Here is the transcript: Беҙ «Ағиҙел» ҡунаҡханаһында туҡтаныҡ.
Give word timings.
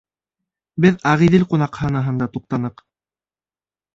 Беҙ 0.85 0.95
«Ағиҙел» 1.09 1.43
ҡунаҡханаһында 1.51 2.29
туҡтаныҡ. 2.37 2.81